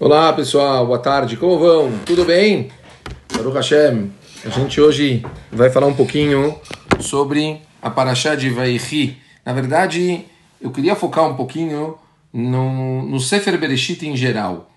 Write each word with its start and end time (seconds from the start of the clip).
Olá 0.00 0.32
pessoal, 0.32 0.86
boa 0.86 1.00
tarde, 1.00 1.36
como 1.36 1.58
vão? 1.58 1.90
Tudo 2.06 2.24
bem? 2.24 2.70
Baruch 3.34 3.56
Hashem, 3.56 4.12
a 4.44 4.48
gente 4.48 4.80
hoje 4.80 5.26
vai 5.50 5.70
falar 5.70 5.88
um 5.88 5.94
pouquinho 5.94 6.56
sobre 7.00 7.60
a 7.82 7.90
Parashá 7.90 8.36
de 8.36 8.48
Vaihi. 8.48 9.16
Na 9.44 9.52
verdade, 9.52 10.24
eu 10.60 10.70
queria 10.70 10.94
focar 10.94 11.28
um 11.28 11.34
pouquinho 11.34 11.98
no, 12.32 13.02
no 13.08 13.18
Sefer 13.18 13.58
Bereshit 13.58 14.06
em 14.06 14.16
geral. 14.16 14.70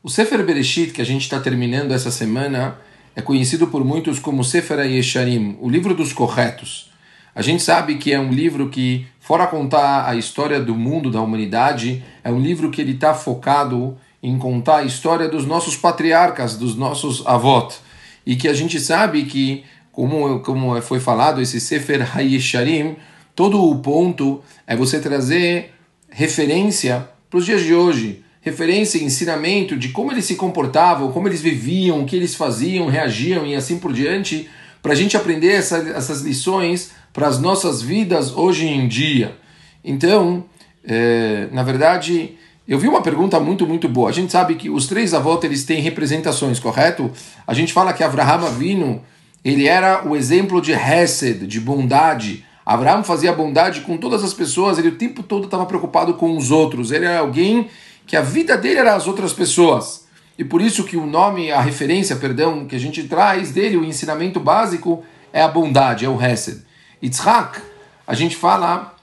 O 0.00 0.08
Sefer 0.08 0.44
Bereshit 0.44 0.92
que 0.92 1.02
a 1.02 1.06
gente 1.06 1.22
está 1.22 1.40
terminando 1.40 1.90
essa 1.90 2.12
semana 2.12 2.78
é 3.16 3.20
conhecido 3.20 3.66
por 3.66 3.84
muitos 3.84 4.20
como 4.20 4.44
Sefer 4.44 4.78
Yesharim, 4.78 5.58
o 5.60 5.68
livro 5.68 5.92
dos 5.92 6.12
corretos. 6.12 6.88
A 7.34 7.42
gente 7.42 7.64
sabe 7.64 7.96
que 7.96 8.12
é 8.12 8.20
um 8.20 8.30
livro 8.30 8.68
que, 8.68 9.08
fora 9.18 9.48
contar 9.48 10.08
a 10.08 10.14
história 10.14 10.60
do 10.60 10.76
mundo, 10.76 11.10
da 11.10 11.20
humanidade, 11.20 12.04
é 12.22 12.30
um 12.30 12.38
livro 12.38 12.70
que 12.70 12.80
ele 12.80 12.92
está 12.92 13.12
focado 13.12 13.98
em 14.22 14.38
contar 14.38 14.78
a 14.78 14.84
história 14.84 15.28
dos 15.28 15.44
nossos 15.44 15.76
patriarcas, 15.76 16.56
dos 16.56 16.76
nossos 16.76 17.26
avós. 17.26 17.80
E 18.24 18.36
que 18.36 18.46
a 18.46 18.54
gente 18.54 18.78
sabe 18.78 19.24
que, 19.24 19.64
como, 19.90 20.40
como 20.40 20.80
foi 20.80 21.00
falado, 21.00 21.42
esse 21.42 21.60
Sefer 21.60 22.16
Hayesharim, 22.16 22.96
todo 23.34 23.62
o 23.62 23.78
ponto 23.80 24.42
é 24.66 24.76
você 24.76 25.00
trazer 25.00 25.72
referência 26.08 27.08
para 27.28 27.38
os 27.38 27.46
dias 27.46 27.62
de 27.62 27.74
hoje, 27.74 28.22
referência, 28.40 29.02
ensinamento 29.02 29.76
de 29.76 29.88
como 29.88 30.12
eles 30.12 30.24
se 30.24 30.36
comportavam, 30.36 31.10
como 31.10 31.26
eles 31.26 31.40
viviam, 31.40 32.02
o 32.02 32.06
que 32.06 32.14
eles 32.14 32.34
faziam, 32.34 32.88
reagiam 32.88 33.46
e 33.46 33.54
assim 33.54 33.78
por 33.78 33.92
diante, 33.92 34.48
para 34.82 34.92
a 34.92 34.96
gente 34.96 35.16
aprender 35.16 35.52
essa, 35.52 35.78
essas 35.78 36.22
lições 36.22 36.92
para 37.12 37.26
as 37.26 37.40
nossas 37.40 37.82
vidas 37.82 38.32
hoje 38.36 38.66
em 38.66 38.86
dia. 38.86 39.36
Então, 39.84 40.44
é, 40.84 41.48
na 41.52 41.62
verdade, 41.62 42.36
eu 42.66 42.78
vi 42.78 42.86
uma 42.86 43.02
pergunta 43.02 43.40
muito, 43.40 43.66
muito 43.66 43.88
boa. 43.88 44.08
A 44.08 44.12
gente 44.12 44.30
sabe 44.30 44.54
que 44.54 44.70
os 44.70 44.86
três 44.86 45.12
avós 45.12 45.42
eles 45.44 45.64
têm 45.64 45.80
representações, 45.80 46.60
correto? 46.60 47.10
A 47.46 47.52
gente 47.54 47.72
fala 47.72 47.92
que 47.92 48.04
Avraham 48.04 48.46
Avinu, 48.46 49.02
ele 49.44 49.66
era 49.66 50.06
o 50.06 50.14
exemplo 50.16 50.60
de 50.60 50.72
Hesed, 50.72 51.46
de 51.46 51.60
bondade. 51.60 52.44
Abraão 52.64 53.02
fazia 53.02 53.32
bondade 53.32 53.80
com 53.80 53.96
todas 53.96 54.22
as 54.22 54.32
pessoas, 54.32 54.78
ele 54.78 54.88
o 54.88 54.96
tempo 54.96 55.22
todo 55.22 55.46
estava 55.46 55.66
preocupado 55.66 56.14
com 56.14 56.36
os 56.36 56.52
outros. 56.52 56.92
Ele 56.92 57.04
era 57.04 57.18
alguém 57.18 57.68
que 58.06 58.16
a 58.16 58.22
vida 58.22 58.56
dele 58.56 58.78
era 58.78 58.94
as 58.94 59.08
outras 59.08 59.32
pessoas. 59.32 60.06
E 60.38 60.44
por 60.44 60.62
isso 60.62 60.84
que 60.84 60.96
o 60.96 61.04
nome, 61.04 61.50
a 61.50 61.60
referência, 61.60 62.16
perdão, 62.16 62.64
que 62.66 62.76
a 62.76 62.78
gente 62.78 63.02
traz 63.04 63.50
dele, 63.50 63.76
o 63.76 63.84
ensinamento 63.84 64.38
básico, 64.38 65.04
é 65.32 65.42
a 65.42 65.48
bondade, 65.48 66.04
é 66.04 66.08
o 66.08 66.20
Hesed. 66.20 66.62
Yitzhak, 67.02 67.60
a 68.06 68.14
gente 68.14 68.36
fala 68.36 68.94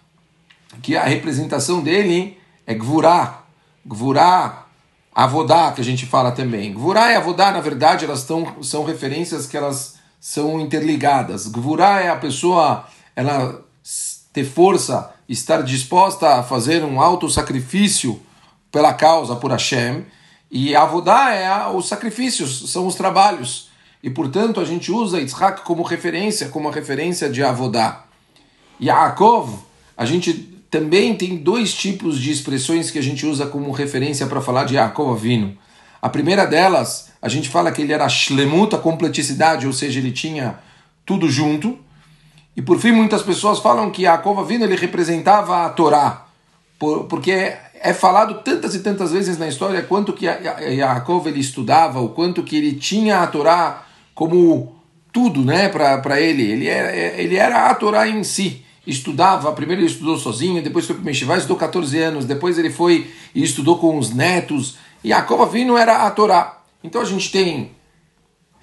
que 0.82 0.96
a 0.96 1.04
representação 1.04 1.82
dele 1.82 2.38
é 2.66 2.74
Gvurah, 2.74 3.44
Gvurá, 3.86 4.66
Avodá, 5.14 5.72
que 5.72 5.82
a 5.82 5.84
gente 5.84 6.06
fala 6.06 6.32
também. 6.32 6.74
Gvurá 6.74 7.12
e 7.12 7.16
Avodá, 7.16 7.52
na 7.52 7.62
verdade, 7.62 8.06
elas 8.06 8.24
tão, 8.24 8.64
são 8.64 8.84
referências 8.84 9.46
que 9.46 9.58
elas 9.58 9.96
são 10.20 10.60
interligadas. 10.60 11.48
Gvurá 11.48 12.02
é 12.02 12.10
a 12.10 12.16
pessoa, 12.16 12.86
ela 13.16 13.64
ter 14.32 14.44
força, 14.44 15.14
estar 15.28 15.64
disposta 15.64 16.36
a 16.36 16.44
fazer 16.44 16.84
um 16.84 17.02
alto 17.02 17.30
sacrifício 17.30 18.22
pela 18.72 18.94
causa, 18.94 19.36
por 19.36 19.52
Hashem. 19.52 20.06
E 20.52 20.76
Avodá 20.76 21.34
é 21.34 21.48
a, 21.48 21.70
os 21.70 21.88
sacrifícios, 21.88 22.72
são 22.72 22.88
os 22.88 22.96
trabalhos. 22.96 23.70
E, 24.02 24.10
portanto, 24.10 24.60
a 24.60 24.66
gente 24.66 24.92
usa 24.92 25.20
Yitzhak 25.20 25.62
como 25.64 25.84
referência, 25.84 26.50
como 26.50 26.70
a 26.70 26.72
referência 26.72 27.30
de 27.30 27.44
Avodá. 27.44 28.06
Yaakov, 28.82 29.60
a 29.98 30.06
gente 30.06 30.49
também 30.70 31.16
tem 31.16 31.38
dois 31.38 31.74
tipos 31.74 32.20
de 32.20 32.32
expressões 32.32 32.92
que 32.92 33.00
a 33.00 33.04
gente 33.04 33.26
usa 33.26 33.48
como 33.48 33.72
referência 33.72 34.28
para 34.28 34.42
falar 34.42 34.66
de 34.66 34.76
Yaakov 34.76 35.14
Avinu. 35.14 35.58
A 36.02 36.08
primeira 36.08 36.46
delas, 36.46 37.12
a 37.22 37.28
gente 37.28 37.50
fala 37.50 37.72
que 37.72 37.82
ele 37.82 37.92
era 37.92 38.08
shlemut, 38.08 38.76
a 38.76 38.78
completicidade, 38.78 39.66
ou 39.66 39.74
seja, 39.74 40.00
ele 40.00 40.12
tinha 40.12 40.60
tudo 41.06 41.28
junto. 41.28 41.78
E 42.56 42.62
por 42.62 42.80
fim, 42.80 42.92
muitas 42.92 43.24
pessoas 43.24 43.60
falam 43.60 43.90
que 43.90 44.04
Yaakov 44.04 44.40
Avinu 44.40 44.64
ele 44.64 44.76
representava 44.76 45.66
a 45.66 45.70
Torá, 45.70 46.28
porque 46.78 47.54
é 47.82 47.94
falado 47.94 48.42
tantas 48.44 48.76
e 48.76 48.80
tantas 48.80 49.12
vezes 49.12 49.38
na 49.38 49.48
história 49.48 49.82
quanto 49.82 50.14
que 50.14 50.26
Yaakov 50.26 51.28
ele 51.28 51.40
estudava, 51.40 52.00
o 52.00 52.10
quanto 52.10 52.44
que 52.44 52.56
ele 52.56 52.74
tinha 52.74 53.22
a 53.22 53.28
Torá 53.28 53.86
como 54.14 54.76
tudo 55.12 55.44
né, 55.44 55.68
para 55.68 56.22
ele. 56.22 56.44
Ele 56.44 56.68
era, 56.68 56.96
ele 56.96 57.36
era 57.36 57.70
a 57.70 57.74
Torá 57.74 58.08
em 58.08 58.24
si 58.24 58.64
estudava, 58.90 59.52
primeiro 59.54 59.82
ele 59.82 59.90
estudou 59.90 60.18
sozinho, 60.18 60.62
depois 60.62 60.86
foi 60.86 60.96
para 60.96 61.02
o 61.02 61.06
Meshivá, 61.06 61.38
estudou 61.38 61.58
14 61.58 61.98
anos, 62.00 62.26
depois 62.26 62.58
ele 62.58 62.70
foi 62.70 63.12
e 63.34 63.44
estudou 63.44 63.78
com 63.78 63.98
os 63.98 64.12
netos, 64.12 64.78
e 65.04 65.10
Yaakov 65.10 65.42
Avinu 65.44 65.78
era 65.78 66.06
a 66.06 66.12
Torá. 66.12 66.62
Então 66.84 67.02
a 67.02 67.06
gente 67.06 67.32
tem 67.32 67.72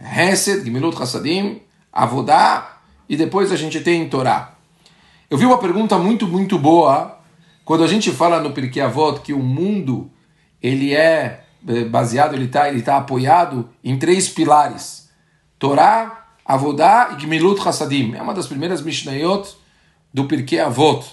Hesed, 0.00 0.65
Gemilut 0.65 1.00
Hassadim, 1.00 1.60
Avodá, 1.92 2.78
e 3.09 3.16
depois 3.16 3.53
a 3.53 3.56
gente 3.56 3.81
tem 3.81 4.09
Torá. 4.09 4.54
Eu 5.31 5.38
vi 5.38 5.47
uma 5.47 5.59
pergunta 5.59 5.97
muito, 5.98 6.26
muito 6.26 6.59
boa, 6.59 7.19
quando 7.65 7.84
a 7.84 7.88
gente 7.88 8.10
fala 8.10 8.41
no 8.41 8.53
Pirkei 8.53 8.82
Avot 8.82 9.20
que 9.20 9.32
o 9.32 9.38
mundo 9.38 10.10
ele 10.62 10.94
é 10.94 11.44
eh, 11.66 11.84
baseado, 11.84 12.34
ele 12.34 12.47
está 12.47 12.69
ele 12.69 12.82
tá 12.82 12.97
apoiado 12.97 13.69
em 13.82 13.98
três 13.98 14.28
pilares, 14.28 15.09
Torá, 15.59 16.26
Avodá 16.44 17.15
e 17.16 17.20
Gemilut 17.20 17.60
Hassadim. 17.66 18.15
É 18.15 18.22
uma 18.22 18.34
das 18.34 18.47
primeiras 18.47 18.82
Mishnayot 18.82 19.56
do 20.16 20.25
Pirkei 20.25 20.59
Avot. 20.59 21.04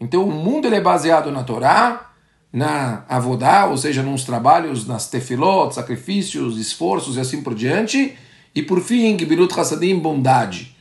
Então 0.00 0.24
o 0.24 0.32
mundo 0.32 0.66
ele 0.66 0.74
é 0.74 0.80
baseado 0.80 1.30
na 1.30 1.44
Torá, 1.44 2.10
na 2.52 3.04
Avodá, 3.08 3.66
ou 3.66 3.76
seja, 3.76 4.02
nos 4.02 4.24
trabalhos, 4.24 4.84
nas 4.84 5.08
tefilot, 5.08 5.72
sacrifícios, 5.72 6.58
esforços 6.58 7.16
e 7.16 7.20
assim 7.20 7.40
por 7.40 7.54
diante, 7.54 8.18
e 8.52 8.60
por 8.60 8.80
fim, 8.80 9.16
Gibilut 9.16 9.56
Hassadim, 9.56 9.96
bondade. 10.00 10.76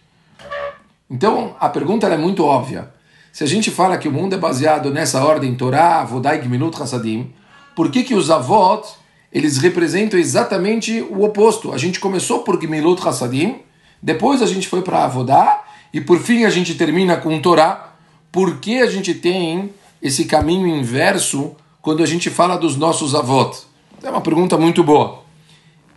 Então 1.07 1.55
a 1.59 1.69
pergunta 1.69 2.07
é 2.07 2.17
muito 2.17 2.43
óbvia. 2.43 2.91
Se 3.31 3.43
a 3.43 3.47
gente 3.47 3.69
fala 3.69 3.99
que 3.99 4.07
o 4.07 4.11
mundo 4.11 4.33
é 4.33 4.39
baseado 4.39 4.89
nessa 4.89 5.23
ordem 5.23 5.53
Torá, 5.53 6.01
Avodá 6.01 6.35
e 6.35 6.41
Gemilut 6.41 6.81
Hassadim, 6.81 7.31
por 7.75 7.91
que, 7.91 8.03
que 8.03 8.15
os 8.15 8.31
Avot 8.31 8.87
eles 9.31 9.59
representam 9.59 10.19
exatamente 10.19 10.99
o 11.11 11.23
oposto? 11.23 11.71
A 11.71 11.77
gente 11.77 11.99
começou 11.99 12.39
por 12.39 12.59
Gemilut 12.59 13.07
Hassadim, 13.07 13.59
depois 14.01 14.41
a 14.41 14.47
gente 14.47 14.67
foi 14.67 14.81
para 14.81 15.03
Avodá, 15.03 15.66
e 15.97 16.01
por 16.01 16.19
fim 16.19 16.43
a 16.43 16.49
gente 16.51 16.75
termina 16.75 17.17
com 17.17 17.41
Torá. 17.41 17.95
Por 18.31 18.59
que 18.59 18.77
a 18.77 18.85
gente 18.85 19.15
tem 19.15 19.71
esse 19.99 20.25
caminho 20.25 20.67
inverso 20.67 21.55
quando 21.81 22.03
a 22.03 22.05
gente 22.05 22.29
fala 22.29 22.55
dos 22.55 22.77
nossos 22.77 23.15
avós? 23.15 23.65
É 24.03 24.07
uma 24.11 24.21
pergunta 24.21 24.55
muito 24.59 24.83
boa. 24.83 25.23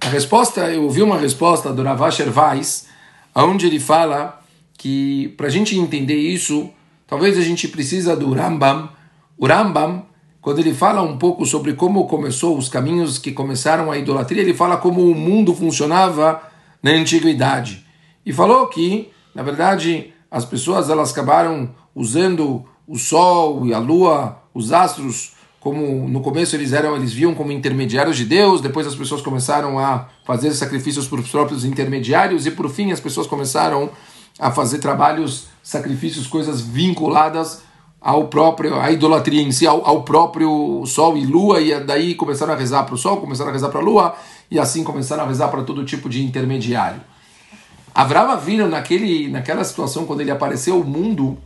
A 0.00 0.09
resposta, 0.09 0.62
eu 0.71 0.84
ouvi 0.84 1.03
uma 1.03 1.19
resposta 1.19 1.71
do 1.71 1.83
Ravasher 1.83 2.28
Weiss, 2.34 2.87
onde 3.34 3.66
ele 3.66 3.78
fala 3.78 4.43
que 4.78 5.34
para 5.37 5.49
a 5.49 5.50
gente 5.50 5.78
entender 5.78 6.17
isso, 6.17 6.71
talvez 7.06 7.37
a 7.37 7.43
gente 7.43 7.69
precisa 7.69 8.17
do 8.17 8.32
Rambam. 8.32 8.88
O 9.37 9.47
Rambam, 9.47 10.06
quando 10.41 10.61
ele 10.61 10.72
fala 10.72 11.03
um 11.03 11.19
pouco 11.19 11.44
sobre 11.44 11.75
como 11.75 12.06
começou 12.06 12.56
os 12.56 12.71
caminhos 12.71 13.19
que 13.19 13.32
começaram 13.32 13.93
a 13.93 13.99
idolatria, 13.99 14.41
ele 14.41 14.55
fala 14.55 14.78
como 14.78 15.03
o 15.03 15.15
mundo 15.15 15.55
funcionava 15.55 16.41
na 16.82 16.93
antiguidade. 16.93 17.84
E 18.25 18.32
falou 18.32 18.67
que 18.69 19.11
na 19.35 19.43
verdade, 19.43 20.13
as 20.31 20.45
pessoas 20.45 20.91
elas 20.91 21.13
acabaram 21.13 21.71
usando 21.95 22.65
o 22.87 22.99
sol 22.99 23.67
e 23.67 23.75
a 23.75 23.79
lua, 23.79 24.43
os 24.55 24.73
astros, 24.73 25.35
como 25.61 26.09
no 26.09 26.21
começo 26.21 26.57
eles 26.57 26.73
eram, 26.73 26.97
eles 26.97 27.13
viam 27.13 27.35
como 27.35 27.53
intermediários 27.53 28.17
de 28.17 28.25
Deus, 28.25 28.61
depois 28.61 28.87
as 28.87 28.95
pessoas 28.95 29.21
começaram 29.21 29.79
a 29.79 30.09
fazer 30.25 30.53
sacrifícios 30.53 31.11
os 31.13 31.29
próprios 31.29 31.65
intermediários 31.65 32.47
e 32.47 32.51
por 32.51 32.69
fim 32.71 32.91
as 32.93 33.01
pessoas 33.01 33.27
começaram 33.27 33.91
a 34.39 34.51
fazer 34.51 34.79
trabalhos, 34.79 35.49
sacrifícios, 35.62 36.27
coisas 36.27 36.61
vinculadas 36.61 37.62
ao 38.01 38.29
próprio, 38.29 38.81
à 38.81 38.91
idolatria 38.91 39.43
em 39.43 39.53
si, 39.53 39.67
ao, 39.67 39.87
ao 39.87 40.03
próprio 40.03 40.83
sol 40.87 41.17
e 41.19 41.27
lua, 41.27 41.61
e 41.61 41.79
daí 41.81 42.15
começaram 42.15 42.55
a 42.55 42.57
rezar 42.57 42.85
para 42.85 42.95
o 42.95 42.99
sol, 42.99 43.19
começaram 43.19 43.51
a 43.51 43.53
rezar 43.53 43.69
para 43.69 43.81
a 43.81 43.85
lua, 43.85 44.15
e 44.50 44.59
assim 44.59 44.83
começaram 44.83 45.25
a 45.25 45.26
rezar 45.26 45.49
para 45.49 45.62
todo 45.62 45.85
tipo 45.85 46.09
de 46.09 46.25
intermediário. 46.25 47.00
Avrava 47.94 48.32
Avinu, 48.32 48.69
naquele, 48.69 49.28
naquela 49.28 49.64
situação, 49.64 50.06
quando 50.06 50.20
ele 50.20 50.31
apareceu, 50.31 50.81
o 50.81 50.84
mundo, 50.84 51.38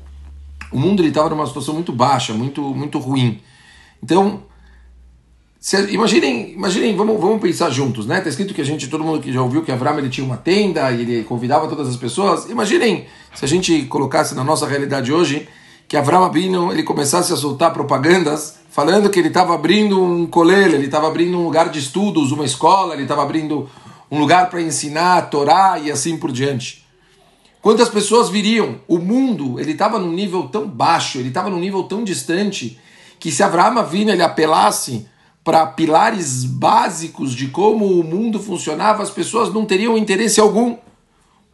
o 0.71 0.79
mundo 0.79 1.05
estava 1.05 1.31
numa 1.31 1.47
situação 1.47 1.75
muito 1.75 1.93
baixa, 1.93 2.33
muito, 2.33 2.63
muito 2.63 2.99
ruim. 2.99 3.41
Então, 4.03 4.43
se, 5.59 5.81
imaginem, 5.93 6.53
imaginem 6.53 6.95
vamos, 6.95 7.19
vamos 7.19 7.41
pensar 7.41 7.71
juntos, 7.71 8.07
né? 8.07 8.19
Está 8.19 8.29
escrito 8.29 8.53
que 8.53 8.61
a 8.61 8.65
gente, 8.65 8.89
todo 8.89 9.03
mundo 9.03 9.21
que 9.21 9.33
já 9.33 9.41
ouviu 9.41 9.63
que 9.63 9.73
Avram 9.73 9.99
ele 9.99 10.11
tinha 10.11 10.27
uma 10.27 10.37
tenda 10.37 10.93
e 10.93 11.01
ele 11.01 11.25
convidava 11.25 11.67
todas 11.69 11.89
as 11.89 11.97
pessoas. 11.97 12.51
Imaginem 12.51 13.07
se 13.35 13.47
a 13.47 13.49
gente 13.49 13.87
colocasse 13.87 14.35
na 14.35 14.45
nossa 14.45 14.67
realidade 14.67 15.11
hoje 15.11 15.49
que 15.89 15.97
Avram 15.97 16.25
Abino 16.25 16.71
ele 16.71 16.83
começasse 16.83 17.33
a 17.33 17.37
soltar 17.37 17.73
propagandas 17.73 18.59
falando 18.71 19.09
que 19.09 19.19
ele 19.19 19.29
estava 19.29 19.55
abrindo 19.55 20.03
um 20.03 20.27
colégio, 20.27 20.75
ele 20.75 20.85
estava 20.85 21.07
abrindo 21.07 21.39
um 21.39 21.45
lugar 21.45 21.71
de 21.71 21.79
estudos, 21.79 22.33
uma 22.33 22.45
escola, 22.45 22.93
ele 22.93 23.05
estava 23.05 23.23
abrindo 23.23 23.67
um 24.15 24.19
lugar 24.21 24.49
para 24.49 24.63
ensinar 24.63 25.19
a 25.19 25.23
Torá 25.23 25.77
e 25.77 25.91
assim 25.91 26.17
por 26.17 26.31
diante. 26.31 26.87
Quantas 27.61 27.89
pessoas 27.89 28.29
viriam? 28.29 28.77
O 28.87 28.99
mundo 28.99 29.59
ele 29.59 29.73
estava 29.73 29.99
num 29.99 30.13
nível 30.13 30.45
tão 30.45 30.69
baixo, 30.69 31.19
ele 31.19 31.29
estava 31.29 31.51
num 31.51 31.59
nível 31.59 31.83
tão 31.83 32.05
distante 32.05 32.79
que 33.19 33.33
se 33.33 33.43
Abraão 33.43 33.77
Avina 33.77 34.13
ele 34.13 34.23
apelasse 34.23 35.09
para 35.43 35.67
pilares 35.67 36.45
básicos 36.45 37.35
de 37.35 37.49
como 37.49 37.87
o 37.87 38.05
mundo 38.05 38.39
funcionava, 38.39 39.03
as 39.03 39.11
pessoas 39.11 39.53
não 39.53 39.67
teriam 39.67 39.99
interesse 39.99 40.41
algum. 40.41 40.77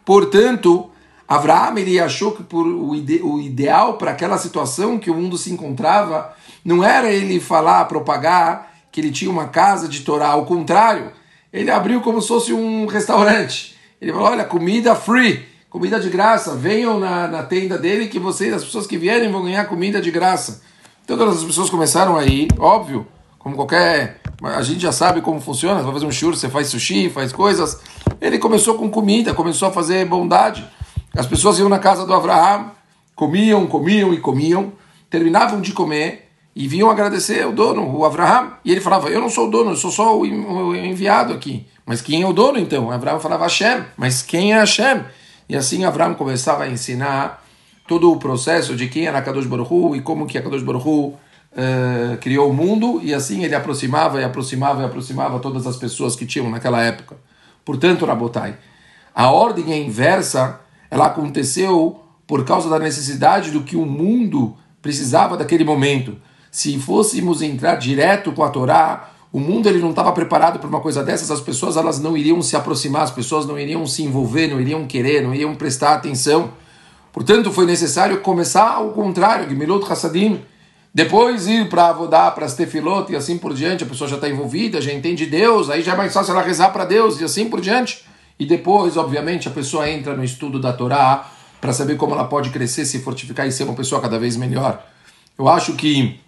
Portanto, 0.04 0.90
Abraão 1.26 1.78
ele 1.78 1.98
achou 1.98 2.32
que 2.32 2.42
por 2.42 2.66
o, 2.66 2.94
ide, 2.94 3.22
o 3.22 3.40
ideal 3.40 3.94
para 3.94 4.10
aquela 4.10 4.36
situação 4.36 4.98
que 4.98 5.10
o 5.10 5.14
mundo 5.14 5.38
se 5.38 5.50
encontrava 5.50 6.34
não 6.62 6.84
era 6.84 7.10
ele 7.10 7.40
falar, 7.40 7.86
propagar 7.86 8.70
que 8.92 9.00
ele 9.00 9.10
tinha 9.10 9.30
uma 9.30 9.48
casa 9.48 9.88
de 9.88 10.00
Torá, 10.00 10.28
ao 10.28 10.44
contrário, 10.44 11.12
ele 11.52 11.70
abriu 11.70 12.00
como 12.00 12.20
se 12.22 12.28
fosse 12.28 12.52
um 12.52 12.86
restaurante. 12.86 13.76
Ele 14.00 14.12
falou: 14.12 14.28
olha, 14.28 14.44
comida 14.44 14.94
free, 14.94 15.46
comida 15.68 15.98
de 15.98 16.08
graça, 16.08 16.54
venham 16.54 16.98
na, 16.98 17.26
na 17.26 17.42
tenda 17.42 17.76
dele 17.76 18.08
que 18.08 18.18
vocês, 18.18 18.52
as 18.52 18.64
pessoas 18.64 18.86
que 18.86 18.96
vierem, 18.96 19.30
vão 19.30 19.42
ganhar 19.42 19.64
comida 19.66 20.00
de 20.00 20.10
graça. 20.10 20.62
Então 21.04 21.18
todas 21.18 21.38
as 21.38 21.44
pessoas 21.44 21.68
começaram 21.68 22.16
a 22.16 22.24
ir, 22.24 22.48
óbvio, 22.58 23.06
como 23.38 23.56
qualquer. 23.56 24.20
A 24.42 24.62
gente 24.62 24.80
já 24.80 24.92
sabe 24.92 25.20
como 25.20 25.40
funciona, 25.40 25.80
você 25.80 25.84
vai 25.84 25.92
fazer 25.94 26.06
um 26.06 26.12
churro, 26.12 26.34
você 26.34 26.48
faz 26.48 26.68
sushi, 26.68 27.10
faz 27.10 27.32
coisas. 27.32 27.80
Ele 28.20 28.38
começou 28.38 28.76
com 28.76 28.88
comida, 28.88 29.34
começou 29.34 29.68
a 29.68 29.72
fazer 29.72 30.04
bondade. 30.06 30.64
As 31.16 31.26
pessoas 31.26 31.58
iam 31.58 31.68
na 31.68 31.78
casa 31.78 32.06
do 32.06 32.14
Abraham, 32.14 32.70
comiam, 33.14 33.66
comiam 33.66 34.14
e 34.14 34.18
comiam, 34.18 34.72
terminavam 35.10 35.60
de 35.60 35.72
comer 35.72 36.29
e 36.54 36.66
vinham 36.66 36.90
agradecer 36.90 37.46
o 37.46 37.52
dono, 37.52 37.96
o 37.96 38.04
Abraham. 38.04 38.54
E 38.64 38.72
ele 38.72 38.80
falava: 38.80 39.08
Eu 39.08 39.20
não 39.20 39.30
sou 39.30 39.48
o 39.48 39.50
dono, 39.50 39.70
eu 39.70 39.76
sou 39.76 39.90
só 39.90 40.18
o 40.18 40.74
enviado 40.74 41.32
aqui. 41.32 41.66
Mas 41.86 42.00
quem 42.00 42.22
é 42.22 42.26
o 42.26 42.32
dono 42.32 42.58
então? 42.58 42.86
O 42.86 42.90
Abraham 42.90 43.20
falava 43.20 43.44
Hashem. 43.44 43.84
Mas 43.96 44.22
quem 44.22 44.52
é 44.52 44.58
Hashem? 44.58 45.04
E 45.48 45.56
assim 45.56 45.84
Abraham 45.84 46.14
começava 46.14 46.64
a 46.64 46.68
ensinar 46.68 47.44
todo 47.86 48.12
o 48.12 48.16
processo 48.18 48.76
de 48.76 48.86
quem 48.88 49.06
era 49.06 49.20
Kadosh 49.20 49.46
Baruch 49.46 49.72
Hu 49.72 49.96
e 49.96 50.00
como 50.00 50.26
que 50.26 50.40
Kadosh 50.40 50.62
Baruch 50.62 50.86
Hu 50.86 51.06
uh, 51.08 52.16
criou 52.20 52.50
o 52.50 52.54
mundo 52.54 53.00
e 53.02 53.12
assim 53.12 53.42
ele 53.42 53.54
aproximava 53.54 54.20
e 54.20 54.24
aproximava 54.24 54.82
e 54.82 54.84
aproximava 54.84 55.40
todas 55.40 55.66
as 55.66 55.76
pessoas 55.76 56.14
que 56.14 56.24
tinham 56.24 56.48
naquela 56.48 56.80
época. 56.80 57.16
Portanto, 57.64 58.06
Rabotai, 58.06 58.56
a 59.14 59.30
ordem 59.30 59.72
é 59.72 59.78
inversa, 59.78 60.60
ela 60.90 61.06
aconteceu 61.06 62.00
por 62.26 62.44
causa 62.44 62.70
da 62.70 62.78
necessidade 62.78 63.50
do 63.50 63.62
que 63.62 63.74
o 63.76 63.84
mundo 63.84 64.56
precisava 64.80 65.36
daquele 65.36 65.64
momento. 65.64 66.16
Se 66.50 66.78
fôssemos 66.78 67.42
entrar 67.42 67.76
direto 67.76 68.32
com 68.32 68.42
a 68.42 68.50
Torá, 68.50 69.10
o 69.32 69.38
mundo 69.38 69.68
ele 69.68 69.78
não 69.78 69.90
estava 69.90 70.10
preparado 70.12 70.58
para 70.58 70.68
uma 70.68 70.80
coisa 70.80 71.04
dessas, 71.04 71.30
as 71.30 71.40
pessoas 71.40 71.76
elas 71.76 72.00
não 72.00 72.16
iriam 72.16 72.42
se 72.42 72.56
aproximar, 72.56 73.02
as 73.02 73.10
pessoas 73.10 73.46
não 73.46 73.58
iriam 73.58 73.86
se 73.86 74.02
envolver, 74.02 74.48
não 74.48 74.60
iriam 74.60 74.86
querer, 74.86 75.22
não 75.22 75.32
iriam 75.32 75.54
prestar 75.54 75.94
atenção. 75.94 76.52
Portanto, 77.12 77.52
foi 77.52 77.66
necessário 77.66 78.20
começar 78.20 78.74
ao 78.74 78.90
contrário, 78.90 79.48
Gimilot 79.48 79.90
Hassadim, 79.90 80.42
depois 80.92 81.46
ir 81.46 81.68
para 81.68 81.88
Avodá, 81.88 82.28
para 82.32 82.44
as 82.44 82.54
Tefilot 82.54 83.12
e 83.12 83.16
assim 83.16 83.38
por 83.38 83.54
diante, 83.54 83.84
a 83.84 83.86
pessoa 83.86 84.10
já 84.10 84.16
está 84.16 84.28
envolvida, 84.28 84.80
já 84.80 84.92
entende 84.92 85.24
Deus, 85.26 85.70
aí 85.70 85.82
já 85.82 85.92
é 85.92 85.96
mais 85.96 86.12
fácil 86.12 86.32
ela 86.32 86.42
rezar 86.42 86.70
para 86.70 86.84
Deus 86.84 87.20
e 87.20 87.24
assim 87.24 87.48
por 87.48 87.60
diante. 87.60 88.04
E 88.38 88.44
depois, 88.44 88.96
obviamente, 88.96 89.46
a 89.46 89.50
pessoa 89.52 89.88
entra 89.88 90.16
no 90.16 90.24
estudo 90.24 90.58
da 90.58 90.72
Torá 90.72 91.30
para 91.60 91.72
saber 91.72 91.96
como 91.96 92.14
ela 92.14 92.24
pode 92.24 92.50
crescer, 92.50 92.84
se 92.84 92.98
fortificar 92.98 93.46
e 93.46 93.52
ser 93.52 93.64
uma 93.64 93.74
pessoa 93.74 94.00
cada 94.00 94.18
vez 94.18 94.36
melhor. 94.36 94.84
Eu 95.38 95.46
acho 95.46 95.74
que 95.74 96.18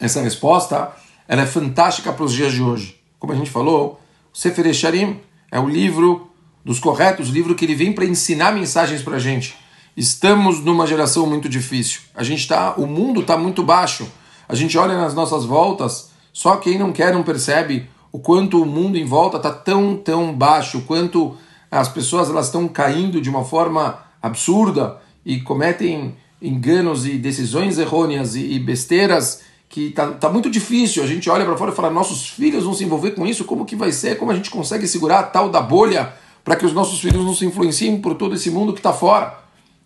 essa 0.00 0.20
resposta 0.20 0.92
ela 1.26 1.42
é 1.42 1.46
fantástica 1.46 2.12
para 2.12 2.24
os 2.24 2.32
dias 2.32 2.52
de 2.52 2.62
hoje. 2.62 3.00
Como 3.18 3.32
a 3.32 3.36
gente 3.36 3.50
falou, 3.50 4.00
o 4.32 4.36
Sefer 4.36 4.66
Esharim 4.66 5.20
é 5.50 5.58
o 5.58 5.68
livro 5.68 6.30
dos 6.64 6.78
corretos, 6.78 7.30
o 7.30 7.32
livro 7.32 7.54
que 7.54 7.64
ele 7.64 7.74
vem 7.74 7.92
para 7.92 8.04
ensinar 8.04 8.52
mensagens 8.52 9.02
para 9.02 9.16
a 9.16 9.18
gente. 9.18 9.54
Estamos 9.96 10.60
numa 10.60 10.86
geração 10.86 11.26
muito 11.26 11.48
difícil. 11.48 12.00
A 12.14 12.22
gente 12.22 12.46
tá, 12.48 12.74
o 12.76 12.86
mundo 12.86 13.20
está 13.20 13.36
muito 13.36 13.62
baixo. 13.62 14.06
A 14.48 14.54
gente 14.54 14.76
olha 14.76 14.96
nas 14.96 15.14
nossas 15.14 15.44
voltas, 15.44 16.10
só 16.32 16.56
quem 16.56 16.78
não 16.78 16.92
quer 16.92 17.12
não 17.12 17.22
percebe 17.22 17.88
o 18.10 18.18
quanto 18.18 18.62
o 18.62 18.66
mundo 18.66 18.96
em 18.96 19.04
volta 19.04 19.38
está 19.38 19.50
tão 19.50 19.96
tão 19.96 20.32
baixo, 20.32 20.78
o 20.78 20.82
quanto 20.82 21.36
as 21.70 21.88
pessoas 21.88 22.28
elas 22.28 22.46
estão 22.46 22.68
caindo 22.68 23.20
de 23.20 23.28
uma 23.28 23.44
forma 23.44 23.98
absurda 24.22 24.98
e 25.24 25.40
cometem 25.40 26.14
enganos 26.40 27.06
e 27.06 27.18
decisões 27.18 27.78
errôneas 27.78 28.36
e, 28.36 28.52
e 28.52 28.58
besteiras 28.58 29.42
que 29.68 29.90
tá, 29.90 30.12
tá 30.12 30.28
muito 30.28 30.50
difícil. 30.50 31.02
A 31.02 31.06
gente 31.06 31.28
olha 31.28 31.44
para 31.44 31.56
fora 31.56 31.72
e 31.72 31.74
fala: 31.74 31.90
nossos 31.90 32.28
filhos 32.28 32.64
vão 32.64 32.74
se 32.74 32.84
envolver 32.84 33.12
com 33.12 33.26
isso, 33.26 33.44
como 33.44 33.64
que 33.64 33.76
vai 33.76 33.92
ser? 33.92 34.18
Como 34.18 34.30
a 34.30 34.34
gente 34.34 34.50
consegue 34.50 34.86
segurar 34.86 35.18
a 35.20 35.22
tal 35.22 35.48
da 35.48 35.60
bolha 35.60 36.12
para 36.44 36.56
que 36.56 36.66
os 36.66 36.72
nossos 36.72 37.00
filhos 37.00 37.24
não 37.24 37.34
se 37.34 37.44
influenciem 37.44 38.00
por 38.00 38.14
todo 38.14 38.34
esse 38.34 38.50
mundo 38.50 38.72
que 38.72 38.80
está 38.80 38.92
fora? 38.92 39.38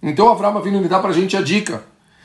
Então 0.02 0.28
Avraham 0.28 0.60
vindo 0.60 0.80
me 0.80 0.88
dar 0.88 1.00
para 1.00 1.10
a 1.10 1.14
gente 1.14 1.36
a 1.36 1.40
dica. 1.40 1.84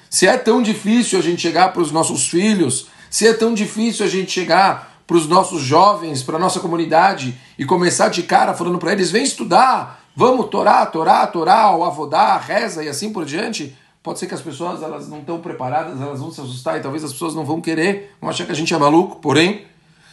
Se 0.09 0.27
é 0.27 0.37
tão 0.37 0.61
difícil 0.61 1.17
a 1.17 1.21
gente 1.21 1.41
chegar 1.41 1.73
para 1.73 1.81
os 1.81 1.91
nossos 1.91 2.27
filhos, 2.27 2.87
se 3.09 3.27
é 3.27 3.33
tão 3.33 3.53
difícil 3.53 4.05
a 4.05 4.09
gente 4.09 4.31
chegar 4.31 5.01
para 5.07 5.17
os 5.17 5.27
nossos 5.27 5.61
jovens, 5.61 6.21
para 6.21 6.37
a 6.37 6.39
nossa 6.39 6.59
comunidade 6.59 7.35
e 7.57 7.65
começar 7.65 8.09
de 8.09 8.23
cara 8.23 8.53
falando 8.53 8.77
para 8.77 8.91
eles: 8.91 9.11
vem 9.11 9.23
estudar, 9.23 10.03
vamos 10.15 10.47
torar, 10.47 10.91
torar, 10.91 11.31
torar, 11.31 11.75
o 11.75 11.83
avodar, 11.83 12.43
reza 12.45 12.83
e 12.83 12.89
assim 12.89 13.11
por 13.11 13.25
diante. 13.25 13.75
Pode 14.03 14.19
ser 14.19 14.27
que 14.27 14.33
as 14.33 14.41
pessoas 14.41 14.83
elas 14.83 15.07
não 15.07 15.19
estão 15.19 15.39
preparadas, 15.39 15.99
elas 16.01 16.19
vão 16.19 16.29
se 16.29 16.41
assustar 16.41 16.77
e 16.77 16.81
talvez 16.81 17.05
as 17.05 17.13
pessoas 17.13 17.33
não 17.33 17.45
vão 17.45 17.61
querer, 17.61 18.13
vão 18.19 18.29
achar 18.29 18.45
que 18.45 18.51
a 18.51 18.55
gente 18.55 18.73
é 18.73 18.77
maluco. 18.77 19.15
Porém, 19.21 19.65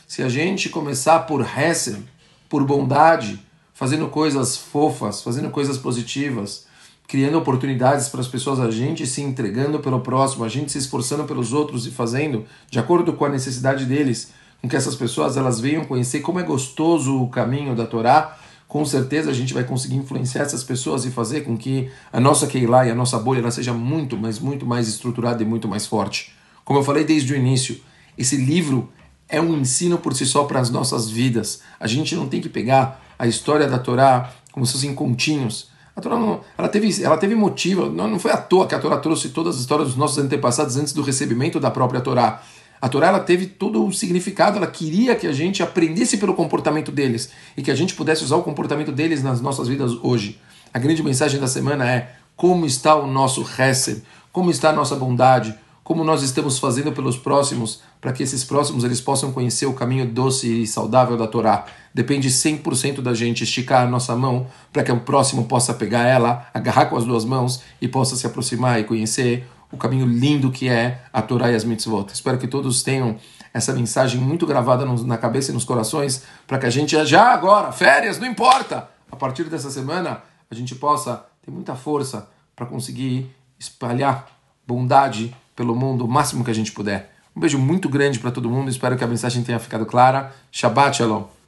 se 0.07 0.23
a 0.23 0.29
gente 0.29 0.69
começar 0.69 1.19
por 1.21 1.45
Hesed, 1.45 2.01
por 2.49 2.65
bondade, 2.65 3.45
fazendo 3.75 4.07
coisas 4.09 4.57
fofas, 4.57 5.23
fazendo 5.23 5.51
coisas 5.51 5.77
positivas, 5.77 6.67
criando 7.09 7.37
oportunidades 7.37 8.09
para 8.09 8.21
as 8.21 8.29
pessoas, 8.29 8.61
a 8.61 8.71
gente 8.71 9.05
se 9.09 9.23
entregando 9.23 9.81
pelo 9.81 9.99
próximo, 9.99 10.45
a 10.45 10.49
gente 10.49 10.71
se 10.71 10.79
esforçando 10.79 11.25
pelos 11.25 11.53
outros 11.53 11.85
e 11.85 11.91
fazendo 11.91 12.45
de 12.71 12.79
acordo 12.79 13.13
com 13.15 13.25
a 13.25 13.29
necessidade 13.29 13.85
deles, 13.87 14.33
com 14.63 14.69
que 14.69 14.77
essas 14.77 14.95
pessoas 14.95 15.37
elas 15.37 15.59
venham 15.59 15.85
conhecer 15.85 16.21
como 16.21 16.39
é 16.39 16.45
gostoso 16.45 17.21
o 17.21 17.29
caminho 17.29 17.75
da 17.75 17.85
Torá, 17.85 18.39
com 18.71 18.85
certeza 18.85 19.33
a 19.33 19.35
gente 19.35 19.53
vai 19.53 19.65
conseguir 19.65 19.97
influenciar 19.97 20.43
essas 20.43 20.63
pessoas 20.63 21.05
e 21.05 21.11
fazer 21.11 21.41
com 21.41 21.59
que 21.59 21.91
a 22.13 22.21
nossa 22.21 22.47
Keilah 22.47 22.87
e 22.87 22.91
a 22.93 22.95
nossa 22.95 23.19
bolha 23.19 23.41
ela 23.41 23.51
seja 23.51 23.73
muito, 23.73 24.17
mas 24.17 24.39
muito 24.39 24.65
mais 24.65 24.87
estruturada 24.87 25.43
e 25.43 25.45
muito 25.45 25.67
mais 25.67 25.87
forte. 25.87 26.33
Como 26.65 26.79
eu 26.79 26.85
falei 26.85 27.03
desde 27.03 27.33
o 27.35 27.37
início, 27.37 27.81
esse 28.17 28.37
livro 28.37 28.89
é 29.29 29.41
um 29.41 29.59
ensino 29.59 29.99
por 29.99 30.15
si 30.15 30.25
só 30.25 30.45
para 30.45 30.61
as 30.61 30.71
nossas 30.71 31.11
vidas. 31.11 31.63
A 31.81 31.89
gente 31.89 32.15
não 32.15 32.29
tem 32.29 32.41
que 32.41 32.49
pegar 32.49 33.05
a 33.19 33.27
história 33.27 33.67
da 33.67 33.77
Torá 33.77 34.33
como 34.53 34.65
se 34.65 34.75
fossem 34.75 34.95
continhos 34.95 35.69
a 35.95 36.01
Torá 36.01 36.19
não, 36.19 36.41
ela 36.57 36.69
teve, 36.69 37.03
ela 37.03 37.17
teve 37.19 37.35
motivo, 37.35 37.91
não, 37.91 38.09
não 38.09 38.19
foi 38.19 38.31
à 38.31 38.37
toa 38.37 38.67
que 38.67 38.75
a 38.75 38.79
Torá 38.79 38.97
trouxe 38.99 39.31
todas 39.31 39.57
as 39.57 39.61
histórias 39.61 39.89
dos 39.89 39.97
nossos 39.97 40.19
antepassados 40.19 40.77
antes 40.77 40.93
do 40.93 41.03
recebimento 41.03 41.59
da 41.59 41.71
própria 41.71 42.01
Torá. 42.01 42.43
A 42.81 42.89
Torá 42.89 43.09
ela 43.09 43.21
teve 43.21 43.47
todo 43.47 43.85
o 43.85 43.93
significado, 43.93 44.57
ela 44.57 44.67
queria 44.67 45.15
que 45.15 45.27
a 45.27 45.33
gente 45.33 45.63
aprendesse 45.63 46.17
pelo 46.17 46.35
comportamento 46.35 46.91
deles 46.91 47.31
e 47.57 47.63
que 47.63 47.71
a 47.71 47.75
gente 47.75 47.95
pudesse 47.95 48.25
usar 48.25 48.37
o 48.37 48.43
comportamento 48.43 48.91
deles 48.91 49.23
nas 49.23 49.41
nossas 49.41 49.69
vidas 49.69 49.93
hoje. 50.03 50.41
A 50.73 50.79
grande 50.79 51.03
mensagem 51.03 51.39
da 51.39 51.47
semana 51.47 51.91
é 51.91 52.15
como 52.35 52.65
está 52.65 52.95
o 52.95 53.07
nosso 53.07 53.47
Hesed, 53.59 54.03
como 54.33 54.51
está 54.51 54.71
a 54.71 54.73
nossa 54.73 54.97
bondade, 54.97 55.55
como 55.85 56.05
nós 56.05 56.23
estamos 56.23 56.59
fazendo 56.59 56.93
pelos 56.93 57.19
próximos, 57.19 57.83
para 58.01 58.13
que 58.13 58.23
esses 58.23 58.45
próximos 58.45 58.85
eles 58.85 59.01
possam 59.01 59.33
conhecer 59.33 59.67
o 59.67 59.75
caminho 59.75 60.07
doce 60.07 60.63
e 60.63 60.67
saudável 60.67 61.17
da 61.17 61.27
Torá. 61.27 61.67
Depende 61.93 62.31
100% 62.31 63.01
da 63.03 63.13
gente 63.13 63.45
esticar 63.45 63.83
a 63.83 63.91
nossa 63.91 64.15
mão 64.15 64.47
para 64.73 64.85
que 64.85 64.93
o 64.93 65.01
próximo 65.01 65.45
possa 65.45 65.75
pegar 65.75 66.07
ela, 66.07 66.49
agarrar 66.55 66.87
com 66.87 66.97
as 66.97 67.05
duas 67.05 67.25
mãos 67.25 67.61
e 67.83 67.89
possa 67.89 68.15
se 68.15 68.27
aproximar 68.27 68.81
e 68.81 68.85
conhecer 68.85 69.47
o 69.73 69.77
caminho 69.77 70.07
lindo 70.07 70.51
que 70.51 70.69
é 70.69 71.03
a 71.13 71.23
Torá 71.23 71.51
e 71.51 71.55
as 71.55 71.65
mitzvot. 71.65 72.13
Espero 72.13 72.39
que 72.39 72.49
todos 72.49 72.83
tenham 72.83 73.17
essa 73.53 73.73
mensagem 73.73 74.21
muito 74.21 74.47
gravada 74.47 74.85
na 74.85 75.19
cabeça 75.19 75.51
e 75.51 75.55
nos 75.55 75.65
corações, 75.65 76.25
para 76.47 76.59
que 76.59 76.67
a 76.67 76.71
gente 76.71 77.05
já 77.05 77.33
agora, 77.33 77.73
férias, 77.73 78.19
não 78.19 78.27
importa, 78.27 78.89
a 79.11 79.17
partir 79.17 79.45
dessa 79.45 79.71
semana, 79.71 80.23
a 80.51 80.55
gente 80.55 80.75
possa 80.75 81.25
ter 81.45 81.51
muita 81.51 81.75
força 81.75 82.29
para 82.55 82.67
conseguir 82.67 83.31
espalhar 83.59 84.29
bondade 84.67 85.35
pelo 85.57 85.75
mundo 85.75 86.05
o 86.05 86.09
máximo 86.09 86.45
que 86.45 86.51
a 86.51 86.55
gente 86.55 86.73
puder. 86.73 87.13
Um 87.35 87.41
beijo 87.41 87.59
muito 87.59 87.89
grande 87.89 88.19
para 88.19 88.31
todo 88.31 88.49
mundo, 88.49 88.71
espero 88.71 88.97
que 88.97 89.05
a 89.05 89.07
mensagem 89.07 89.43
tenha 89.43 89.59
ficado 89.59 89.87
clara. 89.87 90.33
Shabbat 90.51 90.97
Shalom. 90.97 91.40